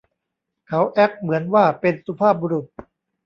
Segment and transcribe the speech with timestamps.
[0.67, 2.65] เขาแอ็คเหมือนว่าเป็นสุภาพบุรุษ